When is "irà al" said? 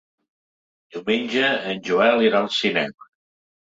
2.31-2.51